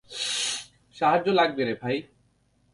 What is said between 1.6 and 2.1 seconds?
রে ভাই!